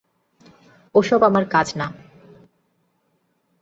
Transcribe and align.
ওসব 0.95 1.21
আমার 1.23 1.45
কাজ 1.49 1.67
না। 1.75 1.87